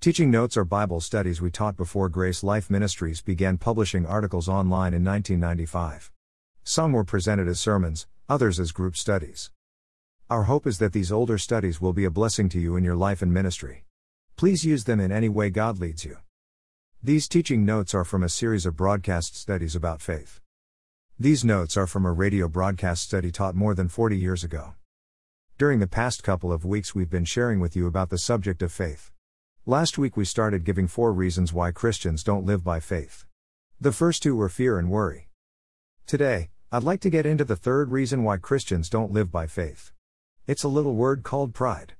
Teaching 0.00 0.30
notes 0.30 0.56
are 0.56 0.64
Bible 0.64 1.00
studies 1.00 1.40
we 1.40 1.50
taught 1.50 1.76
before 1.76 2.08
Grace 2.08 2.44
Life 2.44 2.70
Ministries 2.70 3.20
began 3.20 3.58
publishing 3.58 4.06
articles 4.06 4.48
online 4.48 4.94
in 4.94 5.02
1995. 5.02 6.12
Some 6.62 6.92
were 6.92 7.02
presented 7.02 7.48
as 7.48 7.58
sermons, 7.58 8.06
others 8.28 8.60
as 8.60 8.70
group 8.70 8.96
studies. 8.96 9.50
Our 10.30 10.44
hope 10.44 10.68
is 10.68 10.78
that 10.78 10.92
these 10.92 11.10
older 11.10 11.36
studies 11.36 11.80
will 11.80 11.92
be 11.92 12.04
a 12.04 12.12
blessing 12.12 12.48
to 12.50 12.60
you 12.60 12.76
in 12.76 12.84
your 12.84 12.94
life 12.94 13.22
and 13.22 13.34
ministry. 13.34 13.86
Please 14.36 14.64
use 14.64 14.84
them 14.84 15.00
in 15.00 15.10
any 15.10 15.28
way 15.28 15.50
God 15.50 15.80
leads 15.80 16.04
you. 16.04 16.18
These 17.02 17.26
teaching 17.26 17.64
notes 17.64 17.92
are 17.92 18.04
from 18.04 18.22
a 18.22 18.28
series 18.28 18.66
of 18.66 18.76
broadcast 18.76 19.36
studies 19.36 19.74
about 19.74 20.00
faith. 20.00 20.40
These 21.18 21.44
notes 21.44 21.76
are 21.76 21.88
from 21.88 22.06
a 22.06 22.12
radio 22.12 22.46
broadcast 22.46 23.02
study 23.02 23.32
taught 23.32 23.56
more 23.56 23.74
than 23.74 23.88
40 23.88 24.16
years 24.16 24.44
ago. 24.44 24.74
During 25.58 25.80
the 25.80 25.88
past 25.88 26.22
couple 26.22 26.52
of 26.52 26.64
weeks, 26.64 26.94
we've 26.94 27.10
been 27.10 27.24
sharing 27.24 27.58
with 27.58 27.74
you 27.74 27.88
about 27.88 28.10
the 28.10 28.18
subject 28.18 28.62
of 28.62 28.70
faith. 28.70 29.10
Last 29.68 29.98
week, 29.98 30.16
we 30.16 30.24
started 30.24 30.64
giving 30.64 30.86
four 30.86 31.12
reasons 31.12 31.52
why 31.52 31.72
Christians 31.72 32.24
don't 32.24 32.46
live 32.46 32.64
by 32.64 32.80
faith. 32.80 33.26
The 33.78 33.92
first 33.92 34.22
two 34.22 34.34
were 34.34 34.48
fear 34.48 34.78
and 34.78 34.88
worry. 34.88 35.28
Today, 36.06 36.48
I'd 36.72 36.84
like 36.84 37.02
to 37.02 37.10
get 37.10 37.26
into 37.26 37.44
the 37.44 37.54
third 37.54 37.92
reason 37.92 38.24
why 38.24 38.38
Christians 38.38 38.88
don't 38.88 39.12
live 39.12 39.30
by 39.30 39.46
faith. 39.46 39.92
It's 40.46 40.62
a 40.62 40.68
little 40.68 40.94
word 40.94 41.22
called 41.22 41.52
pride. 41.52 41.92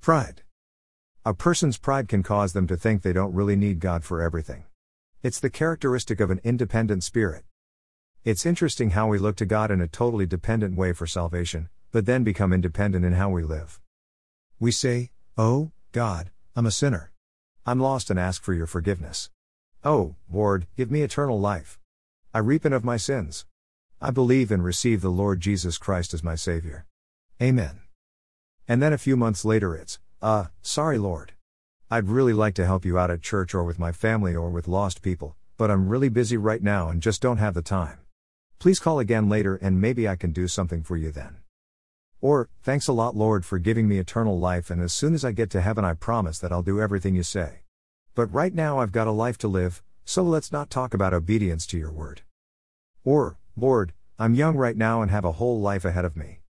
Pride. 0.00 0.42
A 1.26 1.34
person's 1.34 1.78
pride 1.78 2.06
can 2.06 2.22
cause 2.22 2.52
them 2.52 2.68
to 2.68 2.76
think 2.76 3.02
they 3.02 3.12
don't 3.12 3.34
really 3.34 3.56
need 3.56 3.80
God 3.80 4.04
for 4.04 4.22
everything. 4.22 4.62
It's 5.20 5.40
the 5.40 5.50
characteristic 5.50 6.20
of 6.20 6.30
an 6.30 6.40
independent 6.44 7.02
spirit. 7.02 7.42
It's 8.22 8.46
interesting 8.46 8.90
how 8.90 9.08
we 9.08 9.18
look 9.18 9.34
to 9.38 9.46
God 9.46 9.72
in 9.72 9.80
a 9.80 9.88
totally 9.88 10.26
dependent 10.26 10.76
way 10.76 10.92
for 10.92 11.08
salvation, 11.08 11.70
but 11.90 12.06
then 12.06 12.22
become 12.22 12.52
independent 12.52 13.04
in 13.04 13.14
how 13.14 13.30
we 13.30 13.42
live. 13.42 13.80
We 14.60 14.70
say, 14.70 15.10
Oh, 15.36 15.72
God, 15.90 16.30
I'm 16.56 16.66
a 16.66 16.70
sinner. 16.70 17.10
I'm 17.66 17.80
lost 17.80 18.10
and 18.10 18.18
ask 18.18 18.40
for 18.40 18.54
your 18.54 18.68
forgiveness. 18.68 19.28
Oh, 19.82 20.14
Lord, 20.32 20.68
give 20.76 20.88
me 20.88 21.02
eternal 21.02 21.40
life. 21.40 21.80
I 22.32 22.38
repent 22.38 22.74
of 22.74 22.84
my 22.84 22.96
sins. 22.96 23.44
I 24.00 24.12
believe 24.12 24.52
and 24.52 24.62
receive 24.62 25.00
the 25.00 25.10
Lord 25.10 25.40
Jesus 25.40 25.78
Christ 25.78 26.14
as 26.14 26.22
my 26.22 26.36
Savior. 26.36 26.86
Amen. 27.42 27.80
And 28.68 28.80
then 28.80 28.92
a 28.92 28.98
few 28.98 29.16
months 29.16 29.44
later 29.44 29.74
it's, 29.74 29.98
uh, 30.22 30.46
sorry, 30.62 30.96
Lord. 30.96 31.32
I'd 31.90 32.08
really 32.08 32.32
like 32.32 32.54
to 32.54 32.66
help 32.66 32.84
you 32.84 33.00
out 33.00 33.10
at 33.10 33.20
church 33.20 33.52
or 33.52 33.64
with 33.64 33.80
my 33.80 33.90
family 33.90 34.36
or 34.36 34.48
with 34.48 34.68
lost 34.68 35.02
people, 35.02 35.34
but 35.58 35.72
I'm 35.72 35.88
really 35.88 36.08
busy 36.08 36.36
right 36.36 36.62
now 36.62 36.88
and 36.88 37.02
just 37.02 37.20
don't 37.20 37.38
have 37.38 37.54
the 37.54 37.62
time. 37.62 37.98
Please 38.60 38.78
call 38.78 39.00
again 39.00 39.28
later 39.28 39.56
and 39.56 39.80
maybe 39.80 40.08
I 40.08 40.14
can 40.14 40.30
do 40.30 40.46
something 40.46 40.84
for 40.84 40.96
you 40.96 41.10
then. 41.10 41.38
Or, 42.24 42.48
thanks 42.62 42.88
a 42.88 42.94
lot, 42.94 43.14
Lord, 43.14 43.44
for 43.44 43.58
giving 43.58 43.86
me 43.86 43.98
eternal 43.98 44.38
life, 44.38 44.70
and 44.70 44.80
as 44.80 44.94
soon 44.94 45.12
as 45.12 45.26
I 45.26 45.32
get 45.32 45.50
to 45.50 45.60
heaven, 45.60 45.84
I 45.84 45.92
promise 45.92 46.38
that 46.38 46.52
I'll 46.52 46.62
do 46.62 46.80
everything 46.80 47.14
you 47.14 47.22
say. 47.22 47.64
But 48.14 48.32
right 48.32 48.54
now 48.54 48.78
I've 48.78 48.92
got 48.92 49.06
a 49.06 49.10
life 49.10 49.36
to 49.40 49.46
live, 49.46 49.82
so 50.06 50.22
let's 50.22 50.50
not 50.50 50.70
talk 50.70 50.94
about 50.94 51.12
obedience 51.12 51.66
to 51.66 51.76
your 51.76 51.92
word. 51.92 52.22
Or, 53.04 53.36
Lord, 53.58 53.92
I'm 54.18 54.34
young 54.34 54.56
right 54.56 54.74
now 54.74 55.02
and 55.02 55.10
have 55.10 55.26
a 55.26 55.32
whole 55.32 55.60
life 55.60 55.84
ahead 55.84 56.06
of 56.06 56.16
me. 56.16 56.40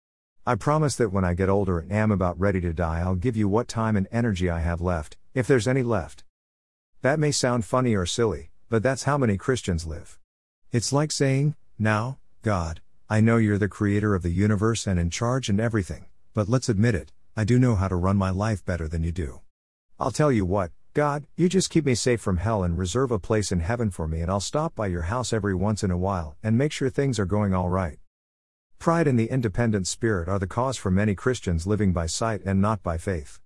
I 0.47 0.55
promise 0.55 0.95
that 0.95 1.12
when 1.12 1.25
I 1.25 1.34
get 1.34 1.48
older 1.48 1.80
and 1.80 1.91
am 1.91 2.12
about 2.12 2.39
ready 2.39 2.61
to 2.61 2.72
die, 2.72 3.00
I'll 3.00 3.17
give 3.17 3.36
you 3.36 3.48
what 3.48 3.67
time 3.67 3.97
and 3.97 4.06
energy 4.12 4.48
I 4.48 4.61
have 4.61 4.80
left, 4.80 5.17
if 5.34 5.48
there's 5.48 5.67
any 5.67 5.83
left. 5.83 6.22
That 7.02 7.19
may 7.19 7.33
sound 7.33 7.64
funny 7.64 7.97
or 7.97 8.06
silly, 8.06 8.52
but 8.69 8.84
that's 8.84 9.02
how 9.02 9.19
many 9.19 9.36
Christians 9.36 9.89
live. 9.89 10.20
It's 10.70 10.92
like 10.92 11.11
saying, 11.11 11.56
Now, 11.80 12.19
God, 12.42 12.80
I 13.15 13.20
know 13.20 13.37
you're 13.37 13.59
the 13.59 13.69
creator 13.69 14.17
of 14.17 14.25
the 14.25 14.33
universe 14.33 14.89
and 14.89 14.98
in 14.98 15.09
charge 15.09 15.48
and 15.48 15.61
everything, 15.61 16.07
but 16.33 16.48
let's 16.48 16.69
admit 16.69 16.97
it, 16.97 17.12
I 17.37 17.45
do 17.45 17.61
know 17.61 17.77
how 17.77 17.87
to 17.87 17.95
run 17.95 18.17
my 18.17 18.31
life 18.31 18.65
better 18.65 18.89
than 18.89 19.05
you 19.05 19.12
do. 19.12 19.41
I'll 20.01 20.11
tell 20.11 20.33
you 20.33 20.45
what, 20.45 20.73
God, 20.95 21.25
you 21.37 21.48
just 21.48 21.70
keep 21.70 21.85
me 21.85 21.95
safe 21.95 22.20
from 22.20 22.39
hell 22.39 22.65
and 22.65 22.77
reserve 22.77 23.12
a 23.12 23.20
place 23.20 23.53
in 23.53 23.61
heaven 23.61 23.92
for 23.92 24.09
me, 24.09 24.20
and 24.20 24.29
I'll 24.29 24.41
stop 24.41 24.75
by 24.75 24.89
your 24.89 25.03
house 25.03 25.33
every 25.33 25.55
once 25.55 25.85
in 25.85 25.92
a 25.92 25.97
while 25.97 26.35
and 26.42 26.59
make 26.59 26.73
sure 26.73 26.91
things 26.91 27.20
are 27.20 27.25
going 27.25 27.55
all 27.55 27.69
right. 27.70 28.01
Pride 28.80 29.07
and 29.07 29.17
the 29.17 29.31
independent 29.31 29.86
spirit 29.86 30.29
are 30.29 30.41
the 30.41 30.48
cause 30.48 30.77
for 30.77 30.91
many 30.91 31.14
Christians 31.14 31.69
living 31.69 31.92
by 31.92 32.07
sight 32.07 32.41
and 32.45 32.61
not 32.61 32.83
by 32.83 32.98
faith. 32.98 33.39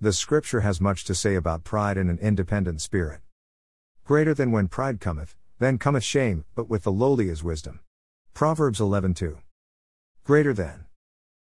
The 0.00 0.14
scripture 0.14 0.60
has 0.60 0.80
much 0.80 1.04
to 1.04 1.14
say 1.14 1.34
about 1.34 1.62
pride 1.62 1.98
and 1.98 2.08
an 2.08 2.18
independent 2.22 2.80
spirit. 2.80 3.20
Greater 4.02 4.32
than 4.32 4.50
when 4.50 4.68
pride 4.68 4.98
cometh, 4.98 5.36
then 5.58 5.76
cometh 5.76 6.04
shame, 6.04 6.46
but 6.54 6.70
with 6.70 6.84
the 6.84 6.90
lowly 6.90 7.28
is 7.28 7.44
wisdom. 7.44 7.80
Proverbs 8.34 8.80
11:2. 8.80 9.38
Greater 10.24 10.54
than. 10.54 10.86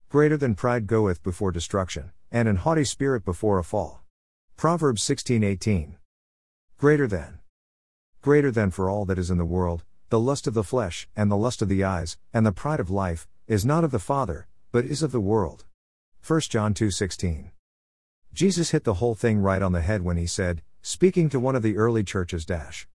Greater 0.09 0.37
than 0.37 0.55
pride 0.55 0.87
goeth 0.87 1.21
before 1.21 1.51
destruction, 1.51 2.11
and 2.31 2.47
an 2.47 2.55
haughty 2.57 2.83
spirit 2.83 3.23
before 3.23 3.59
a 3.59 3.63
fall. 3.63 4.01
Proverbs 4.57 5.03
16:18. 5.03 5.97
Greater 6.77 7.07
than. 7.07 7.39
Greater 8.21 8.51
than 8.51 8.71
for 8.71 8.89
all 8.89 9.05
that 9.05 9.19
is 9.19 9.29
in 9.29 9.37
the 9.37 9.45
world, 9.45 9.83
the 10.09 10.19
lust 10.19 10.47
of 10.47 10.53
the 10.53 10.63
flesh, 10.63 11.07
and 11.15 11.29
the 11.29 11.37
lust 11.37 11.61
of 11.61 11.69
the 11.69 11.83
eyes, 11.83 12.17
and 12.33 12.45
the 12.45 12.51
pride 12.51 12.79
of 12.79 12.89
life, 12.89 13.27
is 13.47 13.65
not 13.65 13.83
of 13.83 13.91
the 13.91 13.99
Father, 13.99 14.47
but 14.71 14.85
is 14.85 15.03
of 15.03 15.11
the 15.11 15.19
world. 15.19 15.65
1 16.21 16.49
John 16.49 16.73
2:16. 16.73 17.51
Jesus 18.33 18.71
hit 18.71 18.85
the 18.85 18.95
whole 18.95 19.15
thing 19.15 19.39
right 19.39 19.61
on 19.61 19.71
the 19.71 19.81
head 19.81 20.01
when 20.01 20.17
he 20.17 20.27
said, 20.27 20.63
speaking 20.81 21.29
to 21.29 21.39
one 21.39 21.55
of 21.55 21.63
the 21.63 21.77
early 21.77 22.03
churches 22.03 22.45
dash. 22.45 22.87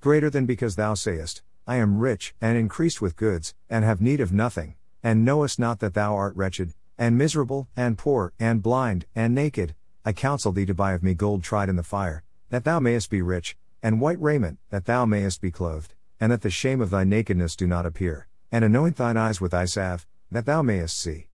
Greater 0.00 0.30
than 0.30 0.46
because 0.46 0.76
thou 0.76 0.94
sayest, 0.94 1.42
I 1.66 1.76
am 1.76 1.98
rich, 1.98 2.34
and 2.40 2.56
increased 2.56 3.00
with 3.00 3.16
goods, 3.16 3.54
and 3.68 3.84
have 3.84 4.00
need 4.00 4.20
of 4.20 4.32
nothing, 4.32 4.76
and 5.02 5.24
knowest 5.24 5.58
not 5.58 5.80
that 5.80 5.94
thou 5.94 6.14
art 6.14 6.36
wretched, 6.36 6.74
and 6.96 7.18
miserable, 7.18 7.68
and 7.76 7.98
poor, 7.98 8.32
and 8.38 8.62
blind, 8.62 9.06
and 9.14 9.34
naked, 9.34 9.74
I 10.04 10.12
counsel 10.12 10.52
thee 10.52 10.66
to 10.66 10.74
buy 10.74 10.92
of 10.92 11.02
me 11.02 11.14
gold 11.14 11.42
tried 11.42 11.68
in 11.68 11.76
the 11.76 11.82
fire, 11.82 12.22
that 12.50 12.64
thou 12.64 12.78
mayest 12.80 13.10
be 13.10 13.22
rich, 13.22 13.56
and 13.82 14.00
white 14.00 14.20
raiment, 14.20 14.58
that 14.70 14.84
thou 14.84 15.04
mayest 15.04 15.40
be 15.40 15.50
clothed 15.50 15.94
and 16.20 16.32
that 16.32 16.42
the 16.42 16.50
shame 16.50 16.80
of 16.80 16.90
thy 16.90 17.04
nakedness 17.04 17.56
do 17.56 17.66
not 17.66 17.86
appear, 17.86 18.26
and 18.50 18.64
anoint 18.64 18.96
thine 18.96 19.16
eyes 19.16 19.40
with 19.40 19.52
eye 19.52 19.66
salve, 19.66 20.06
that 20.30 20.46
thou 20.46 20.62
mayest 20.62 20.98
see. 20.98 21.28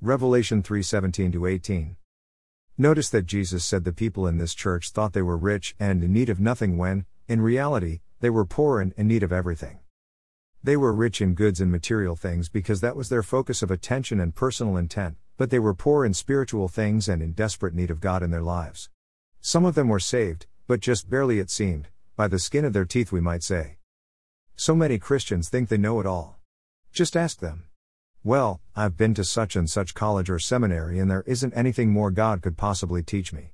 Revelation 0.00 0.62
3:17 0.62 1.48
18. 1.48 1.96
Notice 2.78 3.08
that 3.08 3.24
Jesus 3.24 3.64
said 3.64 3.84
the 3.84 3.92
people 3.92 4.26
in 4.26 4.36
this 4.36 4.54
church 4.54 4.90
thought 4.90 5.14
they 5.14 5.22
were 5.22 5.38
rich 5.38 5.74
and 5.80 6.04
in 6.04 6.12
need 6.12 6.28
of 6.28 6.38
nothing 6.38 6.76
when, 6.76 7.06
in 7.26 7.40
reality, 7.40 8.00
they 8.20 8.30
were 8.30 8.44
poor 8.44 8.80
and 8.80 8.92
in 8.96 9.06
need 9.06 9.22
of 9.22 9.32
everything. 9.32 9.78
They 10.62 10.76
were 10.76 10.92
rich 10.92 11.20
in 11.20 11.34
goods 11.34 11.60
and 11.60 11.70
material 11.70 12.16
things 12.16 12.48
because 12.48 12.80
that 12.80 12.96
was 12.96 13.08
their 13.08 13.22
focus 13.22 13.62
of 13.62 13.70
attention 13.70 14.18
and 14.18 14.34
personal 14.34 14.76
intent, 14.76 15.16
but 15.36 15.50
they 15.50 15.58
were 15.58 15.74
poor 15.74 16.04
in 16.04 16.14
spiritual 16.14 16.68
things 16.68 17.08
and 17.08 17.22
in 17.22 17.32
desperate 17.32 17.74
need 17.74 17.90
of 17.90 18.00
God 18.00 18.22
in 18.22 18.30
their 18.30 18.42
lives. 18.42 18.88
Some 19.40 19.64
of 19.64 19.74
them 19.74 19.88
were 19.88 20.00
saved, 20.00 20.46
but 20.66 20.80
just 20.80 21.08
barely 21.08 21.38
it 21.38 21.50
seemed, 21.50 21.88
by 22.16 22.26
the 22.26 22.38
skin 22.38 22.64
of 22.64 22.72
their 22.72 22.84
teeth, 22.84 23.12
we 23.12 23.20
might 23.20 23.42
say. 23.42 23.76
So 24.56 24.74
many 24.74 24.98
Christians 24.98 25.48
think 25.48 25.68
they 25.68 25.76
know 25.76 26.00
it 26.00 26.06
all. 26.06 26.38
Just 26.92 27.16
ask 27.16 27.38
them. 27.38 27.66
Well, 28.24 28.60
I've 28.74 28.96
been 28.96 29.14
to 29.14 29.24
such 29.24 29.54
and 29.54 29.70
such 29.70 29.94
college 29.94 30.30
or 30.30 30.40
seminary 30.40 30.98
and 30.98 31.08
there 31.08 31.22
isn't 31.26 31.52
anything 31.54 31.92
more 31.92 32.10
God 32.10 32.42
could 32.42 32.56
possibly 32.56 33.02
teach 33.02 33.32
me. 33.32 33.52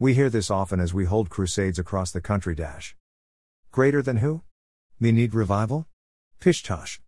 We 0.00 0.14
hear 0.14 0.30
this 0.30 0.50
often 0.50 0.80
as 0.80 0.92
we 0.92 1.04
hold 1.04 1.30
crusades 1.30 1.78
across 1.78 2.10
the 2.10 2.20
country. 2.20 2.56
Dash. 2.56 2.96
Greater 3.74 4.02
than 4.02 4.18
who? 4.18 4.40
Me 5.00 5.10
need 5.10 5.34
revival? 5.34 5.88
Pishtosh. 6.38 7.00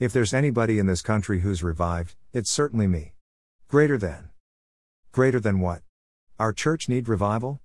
If 0.00 0.12
there's 0.12 0.34
anybody 0.34 0.80
in 0.80 0.88
this 0.88 1.00
country 1.00 1.42
who's 1.42 1.62
revived, 1.62 2.16
it's 2.32 2.50
certainly 2.50 2.88
me. 2.88 3.12
Greater 3.68 3.96
than. 3.96 4.30
Greater 5.12 5.38
than 5.38 5.60
what? 5.60 5.82
Our 6.36 6.52
church 6.52 6.88
need 6.88 7.08
revival? 7.08 7.60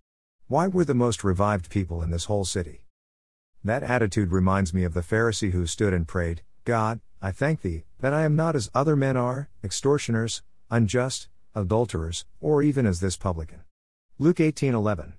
Why 0.50 0.68
we're 0.68 0.84
the 0.84 0.94
most 0.94 1.24
revived 1.24 1.72
people 1.72 2.04
in 2.04 2.12
this 2.12 2.26
whole 2.26 2.46
city. 2.46 2.86
That 3.64 3.82
attitude 3.82 4.32
reminds 4.32 4.72
me 4.72 4.84
of 4.84 4.94
the 4.94 5.02
Pharisee 5.02 5.50
who 5.50 5.66
stood 5.66 5.92
and 5.92 6.08
prayed, 6.08 6.44
God, 6.64 7.00
I 7.24 7.32
thank 7.32 7.64
thee, 7.64 7.86
that 8.02 8.14
I 8.14 8.22
am 8.22 8.36
not 8.36 8.56
as 8.56 8.70
other 8.76 8.96
men 8.96 9.18
are, 9.18 9.50
extortioners, 9.64 10.44
unjust, 10.70 11.28
adulterers, 11.56 12.26
or 12.40 12.62
even 12.62 12.86
as 12.86 13.00
this 13.00 13.18
publican. 13.18 13.62
Luke 14.20 14.38
18:11. 14.38 15.14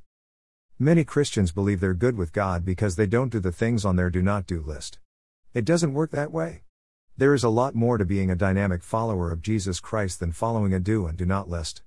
Many 0.79 1.05
Christians 1.05 1.53
believe 1.53 1.81
they're 1.81 1.95
good 1.95 2.17
with 2.17 2.33
God 2.33 2.65
because 2.65 2.97
they 2.97 3.07
don't 3.07 3.33
do 3.33 3.41
the 3.41 3.53
things 3.53 3.85
on 3.85 3.97
their 3.97 4.11
do 4.11 4.23
not 4.23 4.47
do 4.47 4.61
list. 4.61 4.99
It 5.53 5.65
doesn't 5.65 5.95
work 5.95 6.11
that 6.11 6.33
way. 6.33 6.63
There 7.17 7.35
is 7.35 7.45
a 7.45 7.49
lot 7.49 7.75
more 7.75 7.99
to 7.99 8.05
being 8.05 8.31
a 8.31 8.37
dynamic 8.37 8.83
follower 8.83 9.31
of 9.31 9.43
Jesus 9.43 9.81
Christ 9.81 10.21
than 10.21 10.33
following 10.33 10.75
a 10.75 10.81
do 10.81 11.07
and 11.07 11.17
do 11.17 11.25
not 11.25 11.49
list. 11.49 11.83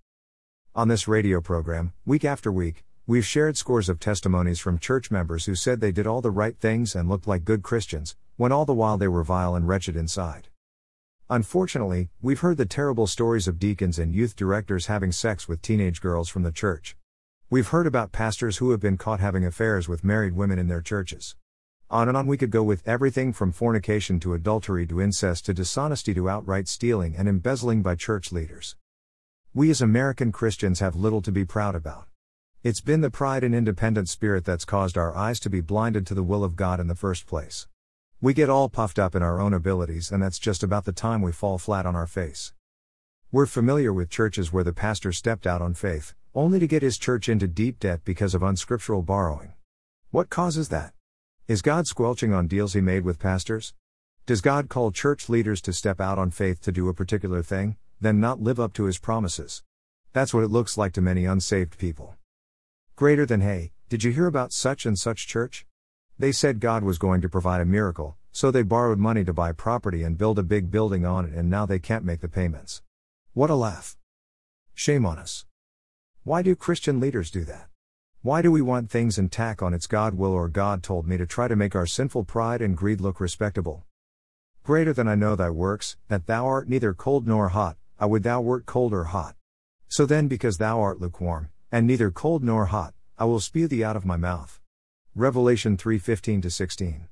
On 0.74 0.88
this 0.88 1.08
radio 1.08 1.42
program, 1.42 1.94
week 2.06 2.24
after 2.24 2.52
week, 2.52 2.84
We've 3.10 3.26
shared 3.26 3.56
scores 3.56 3.88
of 3.88 4.02
testimonies 4.02 4.60
from 4.60 4.80
church 4.80 5.12
members 5.12 5.46
who 5.46 5.56
said 5.56 5.80
they 5.80 5.94
did 5.94 6.06
all 6.06 6.20
the 6.20 6.30
right 6.30 6.60
things 6.60 6.94
and 6.94 7.08
looked 7.08 7.26
like 7.26 7.46
good 7.46 7.64
Christians, 7.64 8.18
when 8.36 8.52
all 8.52 8.66
the 8.66 8.74
while 8.74 8.98
they 8.98 9.08
were 9.08 9.24
vile 9.24 9.56
and 9.56 9.66
wretched 9.66 9.96
inside. 9.96 10.50
Unfortunately, 11.30 12.10
we've 12.22 12.42
heard 12.42 12.58
the 12.58 12.66
terrible 12.66 13.08
stories 13.08 13.48
of 13.48 13.60
deacons 13.60 13.98
and 13.98 14.14
youth 14.14 14.36
directors 14.36 14.88
having 14.88 15.14
sex 15.14 15.48
with 15.48 15.62
teenage 15.62 16.02
girls 16.02 16.28
from 16.28 16.44
the 16.44 16.52
church. 16.52 16.98
We've 17.50 17.70
heard 17.70 17.88
about 17.88 18.12
pastors 18.12 18.58
who 18.58 18.72
have 18.72 18.82
been 18.82 18.98
caught 18.98 19.22
having 19.22 19.46
affairs 19.46 19.88
with 19.88 20.04
married 20.04 20.34
women 20.34 20.60
in 20.60 20.68
their 20.68 20.82
churches. 20.82 21.38
On 21.90 22.10
and 22.10 22.18
on 22.18 22.28
we 22.28 22.36
could 22.36 22.52
go 22.52 22.62
with 22.62 22.86
everything 22.86 23.32
from 23.32 23.54
fornication 23.54 24.20
to 24.20 24.34
adultery 24.34 24.86
to 24.88 25.00
incest 25.00 25.46
to 25.46 25.54
dishonesty 25.54 26.14
to 26.14 26.30
outright 26.30 26.68
stealing 26.68 27.16
and 27.16 27.30
embezzling 27.30 27.82
by 27.82 27.96
church 27.96 28.34
leaders. 28.34 28.76
We 29.54 29.70
as 29.70 29.82
American 29.82 30.34
Christians 30.34 30.82
have 30.82 30.98
little 30.98 31.22
to 31.22 31.32
be 31.32 31.46
proud 31.46 31.74
about. 31.74 32.08
It's 32.64 32.82
been 32.82 33.00
the 33.00 33.10
pride 33.10 33.46
and 33.46 33.56
independent 33.56 34.10
spirit 34.10 34.44
that's 34.44 34.66
caused 34.66 34.98
our 34.98 35.16
eyes 35.16 35.40
to 35.40 35.50
be 35.50 35.62
blinded 35.62 36.06
to 36.08 36.14
the 36.14 36.24
will 36.24 36.44
of 36.44 36.58
God 36.58 36.82
in 36.82 36.88
the 36.88 36.96
first 36.96 37.26
place. 37.26 37.66
We 38.20 38.34
get 38.34 38.50
all 38.50 38.68
puffed 38.68 39.00
up 39.00 39.16
in 39.16 39.24
our 39.24 39.40
own 39.40 39.54
abilities, 39.54 40.12
and 40.12 40.22
that's 40.22 40.38
just 40.38 40.64
about 40.64 40.84
the 40.84 40.92
time 40.92 41.22
we 41.22 41.32
fall 41.32 41.58
flat 41.58 41.86
on 41.86 41.96
our 41.96 42.08
face. 42.08 42.52
We're 43.32 43.46
familiar 43.46 43.94
with 43.94 44.10
churches 44.10 44.52
where 44.52 44.66
the 44.66 44.74
pastor 44.74 45.14
stepped 45.14 45.48
out 45.48 45.62
on 45.62 45.76
faith, 45.76 46.14
only 46.36 46.60
to 46.60 46.68
get 46.68 46.82
his 46.82 46.98
church 46.98 47.30
into 47.30 47.48
deep 47.48 47.80
debt 47.80 48.02
because 48.04 48.36
of 48.36 48.44
unscriptural 48.44 49.02
borrowing. 49.02 49.54
What 50.12 50.30
causes 50.30 50.70
that? 50.70 50.94
Is 51.48 51.62
God 51.62 51.88
squelching 51.88 52.34
on 52.34 52.48
deals 52.48 52.74
he 52.74 52.82
made 52.82 53.04
with 53.04 53.20
pastors? 53.20 53.74
Does 54.26 54.42
God 54.42 54.68
call 54.68 54.92
church 54.92 55.30
leaders 55.30 55.62
to 55.62 55.74
step 55.74 56.02
out 56.02 56.20
on 56.20 56.32
faith 56.32 56.62
to 56.64 56.72
do 56.72 56.90
a 56.90 56.94
particular 56.94 57.42
thing, 57.42 57.78
then 58.02 58.20
not 58.20 58.42
live 58.42 58.60
up 58.60 58.74
to 58.74 58.84
his 58.84 59.00
promises? 59.00 59.64
That's 60.14 60.34
what 60.34 60.44
it 60.44 60.52
looks 60.52 60.78
like 60.78 60.94
to 60.94 61.02
many 61.02 61.26
unsaved 61.26 61.78
people. 61.78 62.16
Greater 62.96 63.26
than, 63.26 63.42
hey, 63.42 63.72
did 63.90 64.04
you 64.04 64.12
hear 64.12 64.28
about 64.28 64.52
such 64.52 64.86
and 64.86 64.98
such 64.98 65.28
church? 65.28 65.66
They 66.20 66.32
said 66.32 66.60
God 66.60 66.84
was 66.84 66.98
going 66.98 67.22
to 67.22 67.30
provide 67.30 67.62
a 67.62 67.66
miracle, 67.66 68.18
so 68.32 68.52
they 68.52 68.64
borrowed 68.64 69.00
money 69.00 69.24
to 69.24 69.34
buy 69.34 69.52
property 69.52 70.04
and 70.04 70.18
build 70.18 70.40
a 70.40 70.44
big 70.44 70.70
building 70.72 71.06
on 71.06 71.26
it, 71.26 71.34
and 71.34 71.50
now 71.50 71.66
they 71.66 71.80
can't 71.80 72.04
make 72.04 72.22
the 72.22 72.28
payments. 72.28 72.82
What 73.34 73.50
a 73.50 73.56
laugh. 73.56 73.96
Shame 74.74 75.06
on 75.06 75.20
us. 75.20 75.46
Why 76.28 76.42
do 76.42 76.58
Christian 76.58 77.00
leaders 77.00 77.32
do 77.32 77.46
that? 77.46 77.70
Why 78.22 78.42
do 78.42 78.52
we 78.52 78.62
want 78.62 78.90
things 78.90 79.18
and 79.18 79.32
tack 79.32 79.62
on 79.62 79.74
it's 79.74 79.88
God 79.88 80.16
will 80.16 80.34
or 80.34 80.50
God 80.50 80.84
told 80.84 81.08
me 81.08 81.16
to 81.16 81.26
try 81.26 81.48
to 81.48 81.56
make 81.56 81.74
our 81.74 81.86
sinful 81.86 82.26
pride 82.26 82.62
and 82.62 82.76
greed 82.76 83.00
look 83.00 83.22
respectable? 83.22 83.86
Greater 84.62 84.92
than 84.92 85.08
I 85.08 85.16
know 85.16 85.38
thy 85.38 85.50
works, 85.50 85.96
that 86.10 86.28
thou 86.28 86.46
art 86.46 86.68
neither 86.68 86.94
cold 86.94 87.26
nor 87.26 87.48
hot, 87.48 87.78
I 87.98 88.08
would 88.08 88.24
thou 88.24 88.42
wert 88.42 88.66
cold 88.66 88.92
or 88.92 89.06
hot. 89.06 89.38
So 89.88 90.06
then, 90.06 90.28
because 90.28 90.58
thou 90.58 90.82
art 90.82 91.00
lukewarm, 91.00 91.48
and 91.72 91.88
neither 91.88 92.12
cold 92.12 92.44
nor 92.44 92.66
hot, 92.66 92.94
I 93.18 93.24
will 93.24 93.40
spew 93.40 93.70
thee 93.70 93.86
out 93.86 93.96
of 93.96 94.06
my 94.06 94.18
mouth. 94.18 94.60
Revelation 95.16 95.78
3:15 95.78 96.52
16. 96.52 97.08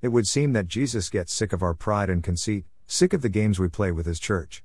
It 0.00 0.08
would 0.08 0.26
seem 0.26 0.54
that 0.54 0.66
Jesus 0.66 1.10
gets 1.10 1.34
sick 1.34 1.52
of 1.52 1.62
our 1.62 1.74
pride 1.74 2.08
and 2.08 2.24
conceit, 2.24 2.64
sick 2.86 3.12
of 3.12 3.20
the 3.20 3.28
games 3.28 3.58
we 3.58 3.68
play 3.68 3.92
with 3.92 4.06
his 4.06 4.18
church. 4.18 4.64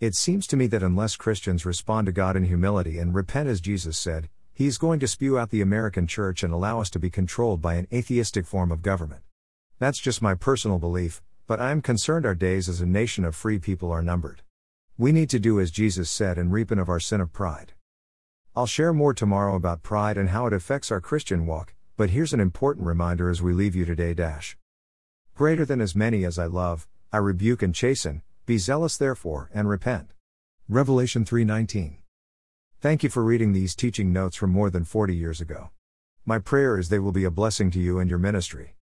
It 0.00 0.14
seems 0.14 0.46
to 0.46 0.56
me 0.56 0.68
that 0.68 0.84
unless 0.84 1.16
Christians 1.16 1.66
respond 1.66 2.06
to 2.06 2.12
God 2.12 2.36
in 2.36 2.44
humility 2.44 3.00
and 3.00 3.12
repent 3.12 3.48
as 3.48 3.60
Jesus 3.60 3.98
said, 3.98 4.28
he's 4.54 4.78
going 4.78 5.00
to 5.00 5.08
spew 5.08 5.36
out 5.36 5.50
the 5.50 5.60
American 5.60 6.06
church 6.06 6.44
and 6.44 6.52
allow 6.52 6.80
us 6.80 6.88
to 6.90 7.00
be 7.00 7.10
controlled 7.10 7.60
by 7.60 7.74
an 7.74 7.88
atheistic 7.92 8.46
form 8.46 8.70
of 8.70 8.80
government. 8.80 9.22
That's 9.80 9.98
just 9.98 10.22
my 10.22 10.36
personal 10.36 10.78
belief, 10.78 11.20
but 11.48 11.60
I 11.60 11.72
am 11.72 11.82
concerned 11.82 12.26
our 12.26 12.36
days 12.36 12.68
as 12.68 12.80
a 12.80 12.86
nation 12.86 13.24
of 13.24 13.34
free 13.34 13.58
people 13.58 13.90
are 13.90 14.00
numbered. 14.00 14.42
We 14.96 15.10
need 15.10 15.30
to 15.30 15.40
do 15.40 15.58
as 15.58 15.72
Jesus 15.72 16.08
said 16.08 16.38
and 16.38 16.52
repent 16.52 16.80
of 16.80 16.88
our 16.88 17.00
sin 17.00 17.20
of 17.20 17.32
pride. 17.32 17.72
I'll 18.54 18.66
share 18.66 18.92
more 18.92 19.14
tomorrow 19.14 19.56
about 19.56 19.82
pride 19.82 20.16
and 20.16 20.28
how 20.28 20.46
it 20.46 20.52
affects 20.52 20.92
our 20.92 21.00
Christian 21.00 21.44
walk, 21.44 21.74
but 21.96 22.10
here's 22.10 22.32
an 22.32 22.38
important 22.38 22.86
reminder 22.86 23.28
as 23.30 23.42
we 23.42 23.52
leave 23.52 23.74
you 23.74 23.84
today. 23.84 24.14
Dash. 24.14 24.56
Greater 25.34 25.64
than 25.64 25.80
as 25.80 25.96
many 25.96 26.24
as 26.24 26.38
I 26.38 26.46
love, 26.46 26.86
I 27.12 27.16
rebuke 27.16 27.62
and 27.62 27.74
chasten, 27.74 28.22
be 28.48 28.56
zealous 28.56 28.96
therefore 28.96 29.50
and 29.52 29.68
repent. 29.68 30.14
Revelation 30.70 31.22
3:19. 31.22 31.98
Thank 32.80 33.02
you 33.02 33.10
for 33.10 33.22
reading 33.22 33.52
these 33.52 33.76
teaching 33.76 34.10
notes 34.10 34.36
from 34.36 34.50
more 34.52 34.70
than 34.70 34.84
40 34.84 35.14
years 35.14 35.42
ago. 35.42 35.68
My 36.24 36.38
prayer 36.38 36.78
is 36.78 36.88
they 36.88 36.98
will 36.98 37.12
be 37.12 37.24
a 37.24 37.30
blessing 37.30 37.70
to 37.72 37.78
you 37.78 37.98
and 37.98 38.08
your 38.08 38.18
ministry. 38.18 38.77